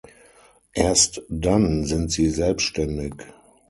[0.73, 3.13] Erst dann sind sie selbstständig.